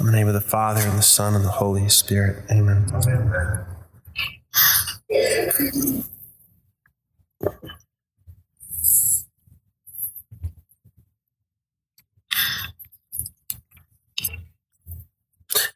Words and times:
In 0.00 0.06
the 0.06 0.12
name 0.12 0.28
of 0.28 0.32
the 0.32 0.40
Father, 0.40 0.80
and 0.80 0.96
the 0.96 1.02
Son, 1.02 1.34
and 1.34 1.44
the 1.44 1.50
Holy 1.50 1.86
Spirit. 1.90 2.42
Amen. 2.50 2.86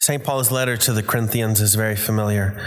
St. 0.01 0.25
Paul's 0.25 0.51
letter 0.51 0.79
to 0.79 0.95
the 0.95 1.03
Corinthians 1.03 1.61
is 1.61 1.75
very 1.75 1.97
familiar. 1.97 2.59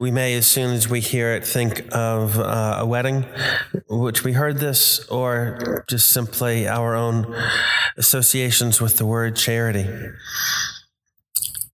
We 0.00 0.10
may, 0.10 0.34
as 0.34 0.48
soon 0.48 0.74
as 0.74 0.88
we 0.88 0.98
hear 0.98 1.34
it, 1.34 1.46
think 1.46 1.86
of 1.92 2.36
uh, 2.36 2.78
a 2.80 2.86
wedding, 2.86 3.26
which 3.88 4.24
we 4.24 4.32
heard 4.32 4.58
this, 4.58 5.06
or 5.06 5.84
just 5.88 6.10
simply 6.10 6.66
our 6.66 6.96
own 6.96 7.32
associations 7.96 8.80
with 8.80 8.96
the 8.96 9.06
word 9.06 9.36
charity. 9.36 9.86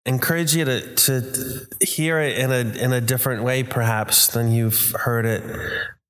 Encourage 0.05 0.55
you 0.55 0.66
to, 0.66 0.95
to 0.95 1.68
hear 1.82 2.20
it 2.20 2.38
in 2.38 2.52
a, 2.52 2.84
in 2.84 2.94
a 2.94 3.02
different 3.02 3.44
way, 3.44 3.64
perhaps, 3.64 4.28
than 4.28 4.52
you've 4.52 4.91
heard 4.91 5.26
it 5.26 5.44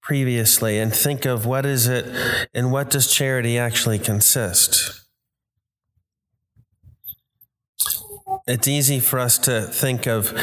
previously, 0.01 0.79
and 0.79 0.93
think 0.93 1.25
of 1.25 1.45
what 1.45 1.65
is 1.65 1.87
it 1.87 2.05
and 2.53 2.71
what 2.71 2.89
does 2.89 3.11
charity 3.11 3.57
actually 3.57 3.97
consist. 3.97 5.01
It's 8.47 8.67
easy 8.67 8.99
for 8.99 9.17
us 9.17 9.39
to 9.39 9.61
think 9.61 10.05
of 10.05 10.37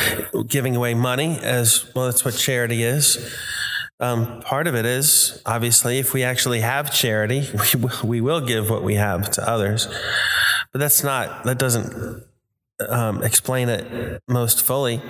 giving 0.49 0.75
away 0.75 0.95
money 0.95 1.39
as 1.41 1.93
well, 1.95 2.07
that's 2.07 2.25
what 2.25 2.35
charity 2.35 2.83
is. 2.83 3.33
Um, 4.01 4.41
part 4.41 4.67
of 4.67 4.75
it 4.75 4.85
is, 4.85 5.41
obviously, 5.47 5.99
if 5.99 6.13
we 6.13 6.25
actually 6.25 6.61
have 6.61 6.93
charity, 6.93 7.49
we 8.05 8.21
will 8.21 8.41
give 8.41 8.69
what 8.69 8.83
we 8.83 8.97
have 8.97 9.31
to 9.33 9.49
others. 9.49 9.87
But 10.73 10.81
that's 10.81 11.05
not, 11.05 11.45
that 11.45 11.59
doesn't 11.59 12.25
um, 12.89 13.23
explain 13.23 13.69
it 13.69 14.21
most 14.29 14.63
fully. 14.63 15.01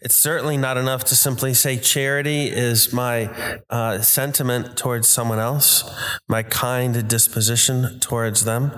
It's 0.00 0.14
certainly 0.14 0.56
not 0.56 0.76
enough 0.76 1.04
to 1.04 1.16
simply 1.16 1.54
say 1.54 1.76
charity 1.76 2.46
is 2.46 2.92
my 2.92 3.26
uh, 3.70 4.00
sentiment 4.00 4.76
towards 4.76 5.08
someone 5.08 5.38
else, 5.38 5.84
my 6.28 6.42
kind 6.42 7.08
disposition 7.08 7.98
towards 8.00 8.44
them. 8.44 8.70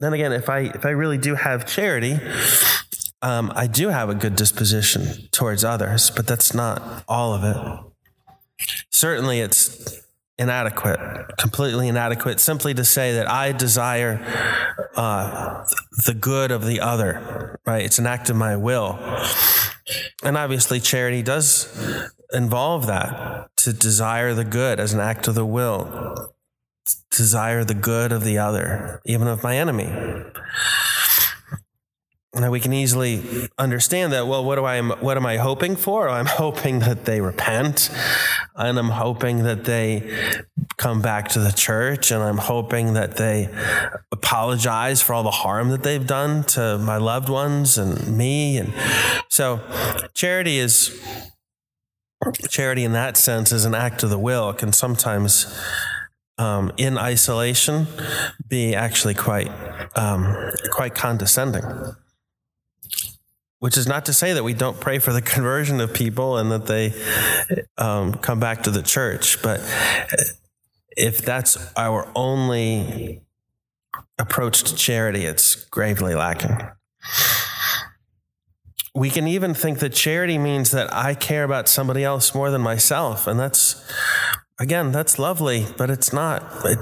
Then 0.00 0.12
again, 0.12 0.32
if 0.32 0.48
I 0.48 0.60
if 0.60 0.84
I 0.84 0.90
really 0.90 1.18
do 1.18 1.36
have 1.36 1.66
charity, 1.66 2.18
um, 3.22 3.52
I 3.54 3.66
do 3.66 3.88
have 3.88 4.10
a 4.10 4.14
good 4.14 4.36
disposition 4.36 5.28
towards 5.30 5.64
others, 5.64 6.10
but 6.10 6.26
that's 6.26 6.52
not 6.52 7.04
all 7.08 7.32
of 7.32 7.44
it. 7.44 8.66
Certainly, 8.90 9.40
it's 9.40 10.05
inadequate, 10.38 11.00
completely 11.38 11.88
inadequate, 11.88 12.40
simply 12.40 12.74
to 12.74 12.84
say 12.84 13.14
that 13.14 13.28
I 13.28 13.52
desire 13.52 14.20
uh, 14.96 15.64
the 16.04 16.14
good 16.14 16.50
of 16.50 16.66
the 16.66 16.80
other, 16.80 17.58
right? 17.66 17.84
It's 17.84 17.98
an 17.98 18.06
act 18.06 18.28
of 18.28 18.36
my 18.36 18.56
will. 18.56 18.98
And 20.22 20.36
obviously, 20.36 20.80
charity 20.80 21.22
does 21.22 21.68
involve 22.32 22.86
that 22.86 23.50
to 23.58 23.72
desire 23.72 24.34
the 24.34 24.44
good 24.44 24.80
as 24.80 24.92
an 24.92 25.00
act 25.00 25.28
of 25.28 25.34
the 25.34 25.46
will, 25.46 26.34
desire 27.14 27.64
the 27.64 27.74
good 27.74 28.12
of 28.12 28.24
the 28.24 28.38
other, 28.38 29.00
even 29.04 29.28
of 29.28 29.42
my 29.42 29.56
enemy. 29.56 29.90
Now 32.34 32.50
we 32.50 32.60
can 32.60 32.74
easily 32.74 33.48
understand 33.56 34.12
that. 34.12 34.26
Well, 34.26 34.44
what 34.44 34.56
do 34.56 34.64
I 34.64 34.80
what 34.82 35.16
am 35.16 35.24
I 35.24 35.38
hoping 35.38 35.74
for? 35.74 36.08
I'm 36.08 36.26
hoping 36.44 36.80
that 36.80 37.06
they 37.06 37.20
repent, 37.20 37.90
and 38.56 38.78
I'm 38.78 38.90
hoping 38.90 39.44
that 39.44 39.64
they 39.64 40.10
come 40.76 41.02
back 41.02 41.28
to 41.30 41.40
the 41.40 41.52
church, 41.52 42.10
and 42.10 42.22
I'm 42.22 42.38
hoping 42.38 42.94
that 42.94 43.16
they 43.16 43.48
apologize 44.12 45.02
for 45.02 45.14
all 45.14 45.22
the 45.22 45.30
harm 45.30 45.68
that 45.70 45.82
they've 45.82 46.06
done 46.06 46.44
to 46.44 46.78
my 46.78 46.96
loved 46.96 47.28
ones 47.28 47.78
and 47.78 48.16
me. 48.16 48.56
And 48.58 48.72
so, 49.28 49.60
charity 50.14 50.58
is 50.58 50.98
charity 52.48 52.84
in 52.84 52.92
that 52.92 53.16
sense 53.16 53.52
is 53.52 53.64
an 53.64 53.74
act 53.74 54.02
of 54.02 54.10
the 54.10 54.18
will. 54.18 54.50
It 54.50 54.58
can 54.58 54.72
sometimes 54.72 55.60
um, 56.38 56.72
in 56.76 56.98
isolation 56.98 57.86
be 58.48 58.74
actually 58.74 59.14
quite 59.14 59.50
um, 59.94 60.34
quite 60.72 60.94
condescending 60.94 61.64
which 63.58 63.76
is 63.76 63.86
not 63.86 64.04
to 64.06 64.12
say 64.12 64.32
that 64.32 64.44
we 64.44 64.54
don't 64.54 64.80
pray 64.80 64.98
for 64.98 65.12
the 65.12 65.22
conversion 65.34 65.80
of 65.80 65.94
people 65.94 66.36
and 66.36 66.50
that 66.50 66.66
they 66.66 66.92
um, 67.78 68.14
come 68.14 68.40
back 68.40 68.62
to 68.64 68.70
the 68.70 68.82
church. 68.82 69.42
But 69.42 69.60
if 70.96 71.18
that's 71.18 71.72
our 71.76 72.08
only 72.14 73.22
approach 74.18 74.62
to 74.64 74.74
charity, 74.74 75.24
it's 75.24 75.54
gravely 75.54 76.14
lacking. 76.14 76.58
We 78.94 79.10
can 79.10 79.28
even 79.28 79.52
think 79.52 79.78
that 79.80 79.92
charity 79.92 80.38
means 80.38 80.70
that 80.70 80.92
I 80.92 81.14
care 81.14 81.44
about 81.44 81.68
somebody 81.68 82.02
else 82.02 82.34
more 82.34 82.50
than 82.50 82.62
myself. 82.62 83.26
And 83.26 83.38
that's, 83.38 83.86
again, 84.58 84.90
that's 84.90 85.18
lovely, 85.18 85.66
but 85.76 85.90
it's 85.90 86.14
not. 86.14 86.42
It, 86.64 86.78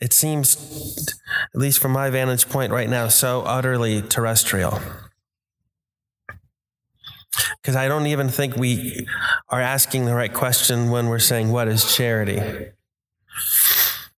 it 0.00 0.12
seems, 0.12 1.08
at 1.52 1.60
least 1.60 1.80
from 1.80 1.90
my 1.90 2.10
vantage 2.10 2.48
point 2.48 2.70
right 2.70 2.88
now, 2.88 3.08
so 3.08 3.42
utterly 3.42 4.02
terrestrial 4.02 4.80
because 7.66 7.74
I 7.74 7.88
don't 7.88 8.06
even 8.06 8.28
think 8.28 8.54
we 8.54 9.08
are 9.48 9.60
asking 9.60 10.04
the 10.04 10.14
right 10.14 10.32
question 10.32 10.88
when 10.88 11.08
we're 11.08 11.18
saying, 11.18 11.50
What 11.50 11.66
is 11.66 11.96
charity? 11.96 12.40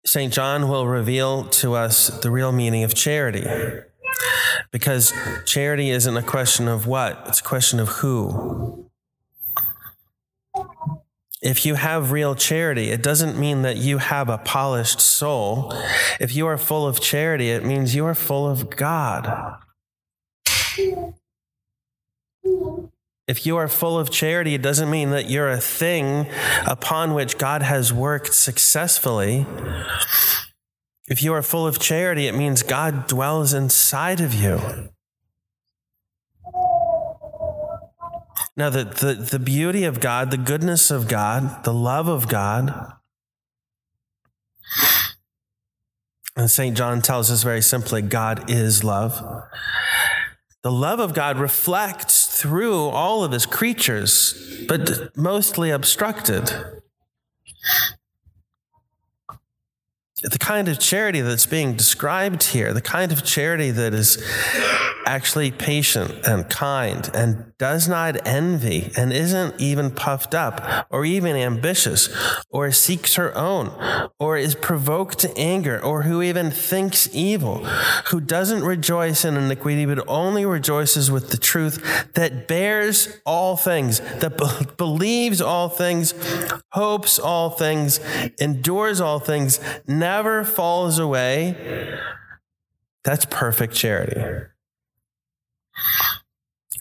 St. 0.03 0.33
John 0.33 0.67
will 0.67 0.85
reveal 0.85 1.45
to 1.45 1.73
us 1.73 2.09
the 2.19 2.29
real 2.29 2.51
meaning 2.51 2.83
of 2.83 2.93
charity. 2.93 3.47
Because 4.69 5.13
charity 5.45 5.91
isn't 5.91 6.17
a 6.17 6.21
question 6.21 6.67
of 6.67 6.87
what, 6.87 7.23
it's 7.25 7.39
a 7.39 7.43
question 7.43 7.79
of 7.79 7.87
who. 7.87 8.89
If 11.41 11.65
you 11.65 11.75
have 11.75 12.11
real 12.11 12.35
charity, 12.35 12.89
it 12.89 13.01
doesn't 13.01 13.39
mean 13.39 13.61
that 13.61 13.77
you 13.77 13.99
have 13.99 14.27
a 14.27 14.39
polished 14.39 14.99
soul. 14.99 15.73
If 16.19 16.35
you 16.35 16.47
are 16.47 16.57
full 16.57 16.85
of 16.85 16.99
charity, 16.99 17.49
it 17.51 17.63
means 17.63 17.95
you 17.95 18.05
are 18.07 18.15
full 18.15 18.45
of 18.45 18.69
God. 18.75 19.61
If 23.27 23.45
you 23.45 23.57
are 23.57 23.67
full 23.67 23.99
of 23.99 24.09
charity, 24.09 24.53
it 24.53 24.61
doesn't 24.61 24.89
mean 24.89 25.09
that 25.09 25.29
you're 25.29 25.49
a 25.49 25.57
thing 25.57 26.27
upon 26.65 27.13
which 27.13 27.37
God 27.37 27.61
has 27.61 27.91
worked 27.91 28.33
successfully. 28.33 29.45
If 31.09 31.21
you 31.21 31.33
are 31.33 31.41
full 31.41 31.67
of 31.67 31.79
charity, 31.79 32.27
it 32.27 32.35
means 32.35 32.63
God 32.63 33.07
dwells 33.07 33.53
inside 33.53 34.21
of 34.21 34.33
you. 34.33 34.89
Now, 38.55 38.69
the, 38.69 38.85
the, 38.85 39.13
the 39.13 39.39
beauty 39.39 39.83
of 39.83 39.99
God, 39.99 40.31
the 40.31 40.37
goodness 40.37 40.89
of 40.89 41.07
God, 41.07 41.63
the 41.63 41.73
love 41.73 42.07
of 42.07 42.27
God, 42.27 42.93
and 46.35 46.49
St. 46.49 46.77
John 46.77 47.01
tells 47.01 47.29
us 47.29 47.43
very 47.43 47.61
simply 47.61 48.01
God 48.01 48.49
is 48.49 48.83
love. 48.83 49.43
The 50.67 50.73
love 50.73 50.99
of 50.99 51.13
God 51.13 51.39
reflects 51.39 52.25
through 52.25 52.89
all 52.89 53.23
of 53.23 53.31
his 53.31 53.45
creatures, 53.45 54.65
but 54.67 55.15
mostly 55.15 55.71
obstructed. 55.71 56.51
The 60.21 60.37
kind 60.37 60.67
of 60.67 60.77
charity 60.77 61.21
that's 61.21 61.45
being 61.45 61.75
described 61.75 62.43
here, 62.43 62.73
the 62.73 62.81
kind 62.81 63.13
of 63.13 63.23
charity 63.23 63.71
that 63.71 63.93
is 63.93 64.21
actually 65.05 65.51
patient 65.51 66.27
and 66.27 66.49
kind 66.49 67.09
and 67.13 67.56
does 67.59 67.87
not 67.87 68.15
envy 68.25 68.91
and 68.95 69.11
isn't 69.11 69.59
even 69.59 69.89
puffed 69.89 70.35
up 70.35 70.87
or 70.91 71.05
even 71.05 71.35
ambitious 71.35 72.09
or 72.49 72.71
seeks 72.71 73.15
her 73.15 73.35
own 73.35 73.71
or 74.19 74.37
is 74.37 74.53
provoked 74.55 75.17
to 75.19 75.35
anger 75.37 75.83
or 75.83 76.03
who 76.03 76.21
even 76.21 76.51
thinks 76.51 77.09
evil, 77.13 77.63
who 78.11 78.21
doesn't 78.21 78.63
rejoice 78.63 79.25
in 79.25 79.35
iniquity 79.35 79.85
but 79.85 80.07
only 80.07 80.45
rejoices 80.45 81.09
with 81.09 81.31
the 81.31 81.37
truth 81.37 82.13
that 82.13 82.47
bears 82.47 83.17
all 83.25 83.57
things, 83.57 83.99
that 84.19 84.37
be- 84.37 84.73
believes 84.77 85.41
all 85.41 85.69
things, 85.69 86.13
hopes 86.71 87.17
all 87.17 87.49
things, 87.49 87.99
endures 88.39 89.01
all 89.01 89.19
things, 89.19 89.59
never 89.87 90.43
falls 90.43 90.99
away. 90.99 91.55
That's 93.03 93.25
perfect 93.25 93.73
charity. 93.73 94.47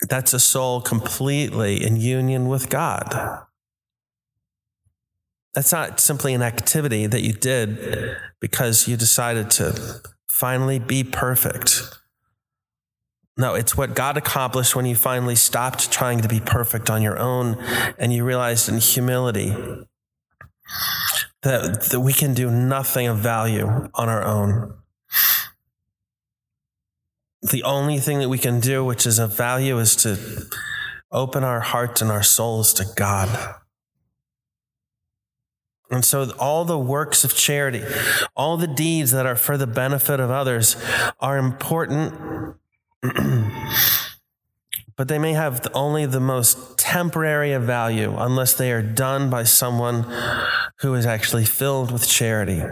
That's 0.02 0.34
a 0.34 0.40
soul 0.40 0.81
completely 0.81 1.84
in 1.84 1.96
union 1.96 2.48
with 2.48 2.69
God. 2.69 3.46
That's 5.54 5.72
not 5.72 6.00
simply 6.00 6.34
an 6.34 6.43
activity 6.43 7.06
that 7.06 7.22
you 7.22 7.32
did 7.32 8.14
because 8.40 8.87
you 8.87 8.96
decided 8.96 9.50
to 9.52 10.02
finally 10.28 10.78
be 10.78 11.02
perfect. 11.02 11.82
No, 13.38 13.54
it's 13.54 13.76
what 13.76 13.94
God 13.94 14.16
accomplished 14.16 14.76
when 14.76 14.87
you 14.87 14.94
finally 14.94 15.34
stopped 15.34 15.90
trying 15.90 16.20
to 16.20 16.28
be 16.28 16.40
perfect 16.40 16.90
on 16.90 17.02
your 17.02 17.19
own 17.19 17.56
and 17.99 18.12
you 18.12 18.25
realized 18.25 18.69
in 18.69 18.78
humility 18.78 19.54
that, 21.42 21.88
that 21.90 22.00
we 22.00 22.12
can 22.12 22.34
do 22.34 22.50
nothing 22.50 23.06
of 23.06 23.19
value 23.19 23.66
on 23.94 24.08
our 24.08 24.25
own 24.25 24.75
the 27.50 27.62
only 27.62 27.98
thing 27.98 28.19
that 28.20 28.28
we 28.28 28.38
can 28.38 28.60
do, 28.60 28.84
which 28.84 29.06
is 29.06 29.19
of 29.19 29.37
value, 29.37 29.78
is 29.78 29.96
to 29.96 30.19
open 31.12 31.44
our 31.44 31.60
hearts 31.60 32.02
and 32.02 32.10
our 32.10 32.22
souls 32.22 32.72
to 32.75 32.84
God. 32.96 33.56
And 35.90 36.04
so, 36.04 36.32
all 36.38 36.64
the 36.64 36.78
works 36.78 37.22
of 37.22 37.34
charity, 37.34 37.84
all 38.34 38.56
the 38.56 38.66
deeds 38.66 39.12
that 39.12 39.25
are 39.25 39.37
for 39.37 39.56
the 39.56 39.69
benefit 39.69 40.19
of 40.19 40.31
others 40.31 40.76
are 41.20 41.38
important, 41.38 42.56
but 44.96 45.06
they 45.06 45.19
may 45.19 45.34
have 45.34 45.66
only 45.75 46.04
the 46.06 46.19
most 46.19 46.76
temporary 46.76 47.52
of 47.52 47.62
value 47.62 48.16
unless 48.19 48.54
they 48.54 48.72
are 48.72 48.82
done 48.82 49.31
by 49.31 49.44
someone 49.44 50.04
who 50.81 50.94
is 50.94 51.06
actually 51.06 51.44
filled 51.44 51.92
with 51.92 52.08
charity. 52.08 52.62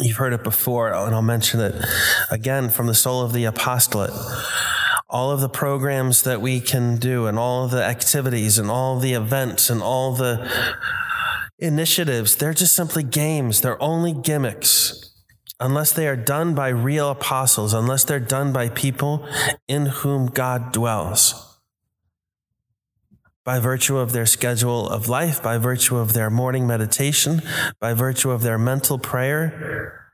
You've 0.00 0.16
heard 0.16 0.32
it 0.32 0.42
before, 0.42 0.92
and 0.92 1.14
I'll 1.14 1.22
mention 1.22 1.60
it 1.60 1.74
again 2.30 2.70
from 2.70 2.86
the 2.86 2.94
soul 2.94 3.22
of 3.22 3.32
the 3.32 3.44
apostolate. 3.44 4.12
All 5.08 5.30
of 5.30 5.40
the 5.40 5.48
programs 5.48 6.22
that 6.22 6.40
we 6.40 6.60
can 6.60 6.96
do, 6.96 7.26
and 7.26 7.38
all 7.38 7.64
of 7.64 7.70
the 7.70 7.84
activities, 7.84 8.58
and 8.58 8.70
all 8.70 8.98
the 8.98 9.12
events, 9.12 9.68
and 9.68 9.82
all 9.82 10.12
the 10.12 10.48
initiatives, 11.58 12.36
they're 12.36 12.54
just 12.54 12.74
simply 12.74 13.02
games. 13.02 13.60
They're 13.60 13.82
only 13.82 14.12
gimmicks 14.12 15.12
unless 15.58 15.92
they 15.92 16.08
are 16.08 16.16
done 16.16 16.54
by 16.54 16.68
real 16.68 17.10
apostles, 17.10 17.74
unless 17.74 18.04
they're 18.04 18.18
done 18.18 18.52
by 18.52 18.70
people 18.70 19.28
in 19.68 19.86
whom 19.86 20.28
God 20.28 20.72
dwells 20.72 21.49
by 23.44 23.58
virtue 23.58 23.96
of 23.96 24.12
their 24.12 24.26
schedule 24.26 24.88
of 24.88 25.08
life, 25.08 25.42
by 25.42 25.56
virtue 25.58 25.96
of 25.96 26.12
their 26.12 26.30
morning 26.30 26.66
meditation, 26.66 27.42
by 27.80 27.94
virtue 27.94 28.30
of 28.30 28.42
their 28.42 28.58
mental 28.58 28.98
prayer, 28.98 30.12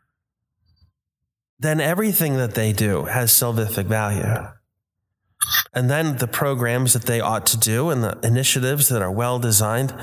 then 1.58 1.81
everything 1.81 2.37
that 2.37 2.55
they 2.55 2.73
do 2.73 3.05
has 3.06 3.32
salvific 3.32 3.87
value. 3.87 4.49
And 5.75 5.90
then 5.90 6.19
the 6.19 6.26
programs 6.26 6.93
that 6.93 7.05
they 7.05 7.20
ought 7.20 7.46
to 7.46 7.58
do 7.58 7.90
and 7.90 8.02
the 8.02 8.19
initiatives 8.23 8.88
that 8.88 9.02
are 9.02 9.11
well 9.11 9.38
designed 9.38 9.94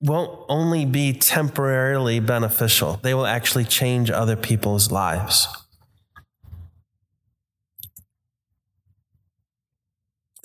won't 0.00 0.44
only 0.48 0.84
be 0.86 1.12
temporarily 1.12 2.20
beneficial, 2.20 2.98
they 3.02 3.12
will 3.12 3.26
actually 3.26 3.64
change 3.64 4.10
other 4.10 4.36
people's 4.36 4.90
lives. 4.90 5.46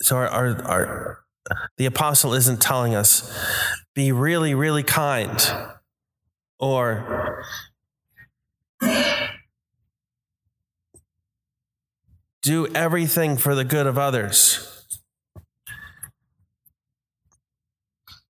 So, 0.02 0.16
our, 0.16 0.28
our, 0.28 0.62
our 0.62 1.25
the 1.76 1.86
apostle 1.86 2.34
isn't 2.34 2.60
telling 2.60 2.94
us, 2.94 3.32
be 3.94 4.12
really, 4.12 4.54
really 4.54 4.82
kind 4.82 5.46
or 6.58 7.44
do 12.42 12.66
everything 12.74 13.36
for 13.36 13.54
the 13.54 13.64
good 13.64 13.86
of 13.86 13.98
others. 13.98 14.72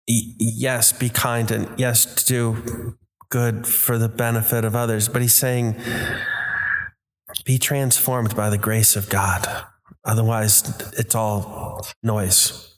yes, 0.09 0.93
be 0.93 1.09
kind 1.09 1.51
and 1.51 1.69
yes, 1.79 2.25
do 2.25 2.97
good 3.29 3.67
for 3.67 3.99
the 3.99 4.09
benefit 4.09 4.65
of 4.65 4.77
others. 4.77 5.09
But 5.09 5.23
he's 5.23 5.35
saying, 5.35 5.77
be 7.45 7.59
transformed 7.59 8.37
by 8.37 8.51
the 8.51 8.59
grace 8.59 8.97
of 8.97 9.09
God. 9.09 9.47
Otherwise, 10.05 10.81
it's 10.97 11.15
all 11.15 11.87
noise. 12.03 12.76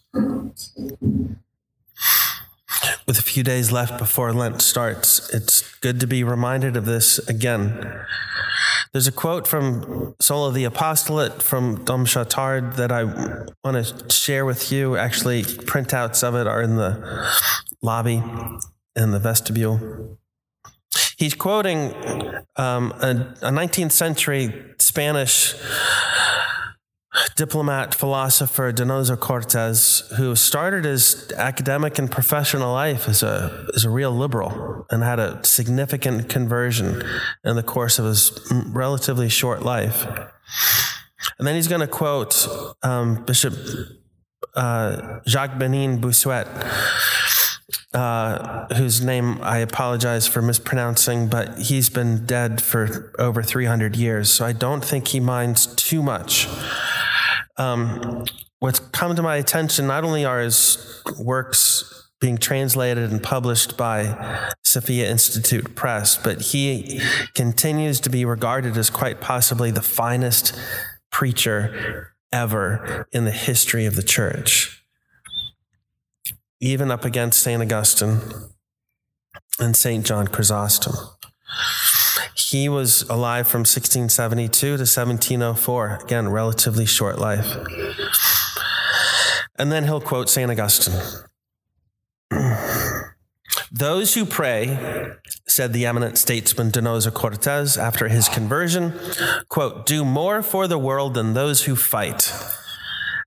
With 3.07 3.19
a 3.19 3.23
few 3.23 3.43
days 3.43 3.73
left 3.73 3.99
before 3.99 4.33
Lent 4.33 4.63
starts, 4.63 5.29
it's 5.35 5.77
good 5.79 6.01
to 6.01 6.07
be 6.07 6.25
reminded 6.25 6.77
of 6.77 6.85
this 6.85 7.19
again. 7.29 8.05
There's 8.93 9.07
a 9.07 9.13
quote 9.13 9.47
from 9.47 10.15
Soul 10.21 10.47
of 10.47 10.55
the 10.55 10.65
Apostolate 10.65 11.43
from 11.43 11.85
Dom 11.85 12.07
Chautard 12.07 12.77
that 12.77 12.91
I 12.91 13.05
want 13.63 13.87
to 13.87 14.11
share 14.11 14.45
with 14.47 14.73
you. 14.73 14.97
Actually, 14.97 15.43
printouts 15.43 16.23
of 16.27 16.35
it 16.35 16.47
are 16.47 16.63
in 16.63 16.77
the 16.77 17.31
lobby, 17.83 18.23
in 18.97 19.11
the 19.11 19.19
vestibule. 19.19 20.19
He's 21.19 21.35
quoting 21.35 21.93
um, 22.57 22.93
a, 23.01 23.35
a 23.43 23.51
19th 23.51 23.93
century 23.93 24.65
Spanish 24.79 25.55
diplomat, 27.37 27.95
philosopher 27.95 28.73
Donoso 28.73 29.19
Cortes, 29.19 30.03
who 30.17 30.37
started 30.37 30.85
his 30.85 31.33
academic 31.37 31.99
and 31.99 32.11
professional 32.11 32.73
life 32.73 33.09
as 33.09 33.23
a, 33.23 33.67
as 33.75 33.85
a 33.85 33.91
real 33.91 34.11
liberal 34.11 34.87
and 34.91 35.03
had 35.03 35.19
a 35.19 35.45
significant 35.45 36.29
conversion 36.29 37.03
in 37.45 37.57
the 37.57 37.63
course 37.63 37.99
of 37.99 38.05
his 38.05 38.39
relatively 38.67 39.29
short 39.29 39.63
life. 39.63 40.07
And 41.39 41.47
then 41.47 41.55
he's 41.55 41.69
going 41.69 41.81
to 41.81 41.87
quote 41.87 42.47
um, 42.83 43.25
Bishop 43.25 43.55
uh, 44.55 45.21
Jacques 45.27 45.59
Bénigne 45.59 46.01
Bossuet, 46.01 46.47
uh, 47.95 48.75
whose 48.75 49.03
name 49.03 49.39
I 49.43 49.59
apologize 49.59 50.27
for 50.27 50.43
mispronouncing, 50.43 51.29
but 51.29 51.59
he's 51.59 51.89
been 51.89 52.27
dead 52.27 52.61
for 52.61 53.13
over 53.19 53.43
300 53.43 53.97
years, 53.97 54.31
so 54.31 54.45
I 54.45 54.53
don't 54.53 54.85
think 54.85 55.09
he 55.09 55.21
minds 55.21 55.67
too 55.75 56.03
much 56.03 56.49
um, 57.59 58.25
what's 58.59 58.81
come 58.81 59.15
to 59.17 59.23
my 59.23 59.37
attention 59.37 59.87
not 59.87 60.05
only 60.05 60.25
are 60.25 60.41
his 60.41 61.03
works 61.19 62.09
being 62.21 62.39
translated 62.39 63.11
and 63.11 63.23
published 63.23 63.77
by 63.77 64.53
Sophia 64.65 65.09
Institute 65.09 65.77
Press, 65.77 66.17
but 66.17 66.41
he 66.41 67.01
continues 67.35 68.01
to 68.01 68.11
be 68.11 68.25
regarded 68.25 68.77
as 68.77 68.91
quite 68.91 69.21
possibly 69.21 69.71
the 69.71 69.83
finest 69.83 70.59
preacher 71.11 72.13
ever 72.33 73.09
in 73.13 73.25
the 73.25 73.31
history 73.31 73.87
of 73.87 73.95
the 73.95 74.03
church. 74.03 74.85
Even 76.61 76.91
up 76.91 77.05
against 77.05 77.41
St. 77.41 77.63
Augustine 77.63 78.19
and 79.61 79.77
St. 79.77 80.05
John 80.05 80.27
Chrysostom. 80.27 80.95
He 82.39 82.69
was 82.69 83.03
alive 83.03 83.49
from 83.49 83.61
1672 83.61 84.51
to 84.61 84.73
1704. 84.73 86.01
Again, 86.05 86.29
relatively 86.29 86.87
short 86.87 87.19
life. 87.19 87.57
And 89.57 89.73
then 89.73 89.85
he'll 89.85 90.01
quote 90.01 90.29
St. 90.29 90.51
Augustine. 90.51 91.01
Those 93.73 94.15
who 94.15 94.25
pray, 94.25 95.17
said 95.47 95.73
the 95.73 95.85
eminent 95.85 96.17
statesman 96.17 96.71
Donoso 96.71 97.13
Cortes 97.13 97.77
after 97.77 98.09
his 98.09 98.29
conversion, 98.29 98.99
quote, 99.49 99.85
do 99.85 100.05
more 100.05 100.43
for 100.43 100.67
the 100.67 100.79
world 100.79 101.15
than 101.15 101.35
those 101.35 101.65
who 101.65 101.77
fight. 101.77 102.33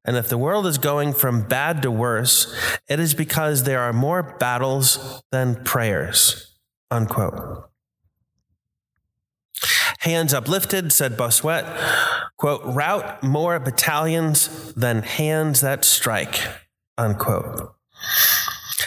And 0.04 0.18
if 0.18 0.30
the 0.30 0.38
world 0.38 0.66
is 0.66 0.80
going 0.80 1.14
from 1.14 1.48
bad 1.48 1.82
to 1.84 1.92
worse, 1.92 2.56
it 2.88 3.00
is 3.00 3.14
because 3.14 3.64
there 3.64 3.82
are 3.82 3.94
more 3.94 4.24
battles 4.24 5.22
than 5.32 5.64
prayers, 5.64 6.56
unquote. 6.90 7.71
Hands 10.02 10.34
uplifted, 10.34 10.92
said 10.92 11.16
Bossuet, 11.16 11.64
quote, 12.36 12.62
rout 12.66 13.22
more 13.22 13.60
battalions 13.60 14.74
than 14.74 15.04
hands 15.04 15.62
that 15.62 15.86
strike, 15.86 16.42
unquote. 16.98 17.76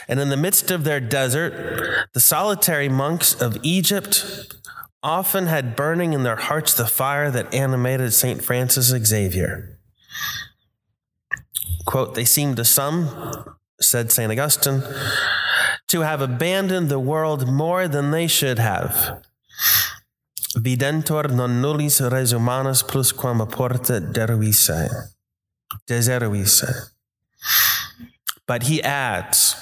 And 0.09 0.19
in 0.19 0.29
the 0.29 0.37
midst 0.37 0.73
of 0.73 0.83
their 0.83 0.99
desert, 0.99 2.09
the 2.15 2.21
solitary 2.21 2.89
monks 2.89 3.41
of 3.41 3.59
Egypt 3.63 4.57
often 5.05 5.47
had 5.47 5.77
burning 5.77 6.15
in 6.15 6.25
their 6.25 6.35
hearts 6.35 6.75
the 6.75 6.85
fire 6.85 7.31
that 7.31 7.55
animated 7.55 8.13
St. 8.13 8.43
Francis 8.43 8.89
Xavier. 8.89 9.79
Quote, 11.87 12.17
they 12.17 12.25
seemed 12.25 12.57
to 12.57 12.65
some, 12.65 13.57
said 13.81 14.11
St. 14.11 14.33
Augustine, 14.33 14.83
to 15.87 16.01
have 16.01 16.21
abandoned 16.21 16.89
the 16.89 16.99
world 16.99 17.47
more 17.47 17.87
than 17.87 18.11
they 18.11 18.27
should 18.27 18.59
have 18.59 19.23
Videntor 20.57 21.31
non 21.31 21.61
nullis 21.61 22.01
res 22.11 22.31
humanus 22.31 22.83
plusquam 22.83 23.45
apporta 23.45 24.01
deruisse. 24.01 25.11
Deseruisse. 25.89 26.91
But 28.47 28.65
he 28.65 28.83
adds, 28.83 29.57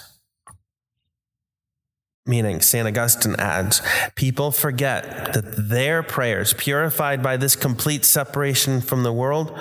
meaning 2.27 2.61
St. 2.61 2.87
Augustine 2.87 3.37
adds, 3.39 3.81
people 4.17 4.51
forget 4.51 5.33
that 5.33 5.55
their 5.57 6.03
prayers, 6.03 6.53
purified 6.53 7.23
by 7.23 7.37
this 7.37 7.57
complete 7.57 8.05
separation 8.05 8.81
from 8.81 9.03
the 9.03 9.13
world, 9.13 9.57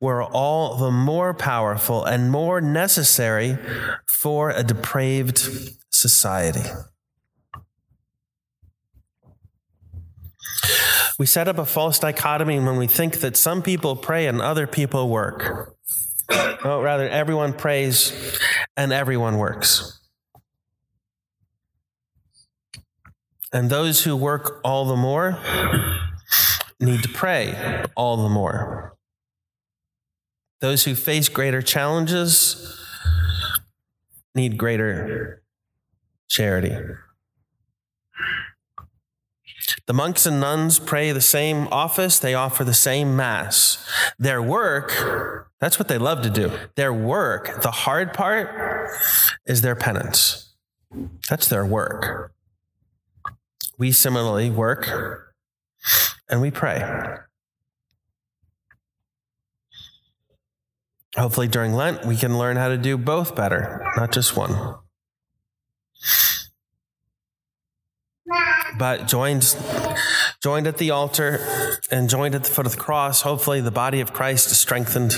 were 0.00 0.22
all 0.22 0.76
the 0.76 0.90
more 0.90 1.34
powerful 1.34 2.04
and 2.04 2.30
more 2.30 2.60
necessary 2.60 3.58
for 4.06 4.50
a 4.50 4.62
depraved 4.62 5.38
society. 5.90 6.68
We 11.18 11.26
set 11.26 11.48
up 11.48 11.58
a 11.58 11.66
false 11.66 11.98
dichotomy 11.98 12.58
when 12.60 12.76
we 12.76 12.86
think 12.86 13.20
that 13.20 13.36
some 13.36 13.62
people 13.62 13.96
pray 13.96 14.26
and 14.26 14.40
other 14.40 14.66
people 14.66 15.08
work. 15.08 15.76
Oh, 16.64 16.80
rather, 16.80 17.08
everyone 17.08 17.52
prays 17.52 18.38
and 18.76 18.92
everyone 18.92 19.38
works. 19.38 20.00
And 23.52 23.68
those 23.68 24.04
who 24.04 24.16
work 24.16 24.60
all 24.64 24.84
the 24.84 24.96
more 24.96 25.38
need 26.78 27.02
to 27.02 27.08
pray 27.08 27.84
all 27.96 28.16
the 28.16 28.28
more. 28.28 28.96
Those 30.60 30.84
who 30.84 30.94
face 30.94 31.28
greater 31.28 31.62
challenges 31.62 32.78
need 34.34 34.56
greater 34.56 35.42
charity. 36.28 36.76
The 39.90 39.94
monks 39.94 40.24
and 40.24 40.38
nuns 40.38 40.78
pray 40.78 41.10
the 41.10 41.20
same 41.20 41.66
office, 41.72 42.20
they 42.20 42.32
offer 42.32 42.62
the 42.62 42.72
same 42.72 43.16
Mass. 43.16 43.84
Their 44.20 44.40
work, 44.40 45.56
that's 45.58 45.80
what 45.80 45.88
they 45.88 45.98
love 45.98 46.22
to 46.22 46.30
do. 46.30 46.52
Their 46.76 46.92
work, 46.92 47.60
the 47.60 47.72
hard 47.72 48.14
part, 48.14 48.88
is 49.46 49.62
their 49.62 49.74
penance. 49.74 50.54
That's 51.28 51.48
their 51.48 51.66
work. 51.66 52.32
We 53.78 53.90
similarly 53.90 54.48
work 54.48 55.34
and 56.28 56.40
we 56.40 56.52
pray. 56.52 56.84
Hopefully, 61.16 61.48
during 61.48 61.74
Lent, 61.74 62.06
we 62.06 62.14
can 62.16 62.38
learn 62.38 62.56
how 62.56 62.68
to 62.68 62.78
do 62.78 62.96
both 62.96 63.34
better, 63.34 63.84
not 63.96 64.12
just 64.12 64.36
one. 64.36 64.76
But 68.80 69.06
joined, 69.06 69.54
joined 70.42 70.66
at 70.66 70.78
the 70.78 70.90
altar 70.90 71.38
and 71.90 72.08
joined 72.08 72.34
at 72.34 72.44
the 72.44 72.50
foot 72.50 72.64
of 72.64 72.72
the 72.72 72.78
cross, 72.78 73.20
hopefully, 73.20 73.60
the 73.60 73.70
body 73.70 74.00
of 74.00 74.14
Christ 74.14 74.50
is 74.50 74.58
strengthened 74.58 75.12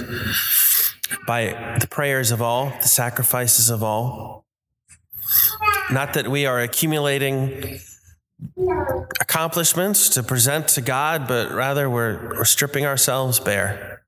by 1.28 1.76
the 1.80 1.86
prayers 1.86 2.32
of 2.32 2.42
all, 2.42 2.70
the 2.80 2.88
sacrifices 2.88 3.70
of 3.70 3.80
all. 3.84 4.46
Not 5.92 6.14
that 6.14 6.26
we 6.26 6.44
are 6.44 6.58
accumulating 6.58 7.78
accomplishments 9.20 10.08
to 10.08 10.24
present 10.24 10.66
to 10.70 10.80
God, 10.80 11.28
but 11.28 11.52
rather 11.52 11.88
we're, 11.88 12.34
we're 12.38 12.44
stripping 12.44 12.84
ourselves 12.84 13.38
bare. 13.38 14.02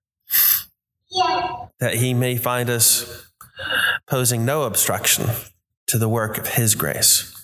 That 1.79 1.95
He 1.95 2.13
may 2.13 2.39
find 2.39 2.69
us 2.69 3.29
posing 4.09 4.45
no 4.45 4.65
obstruction 4.65 5.27
to 5.87 5.97
the 5.97 6.09
work 6.09 6.39
of 6.39 6.55
His 6.55 6.75
grace. 6.75 7.44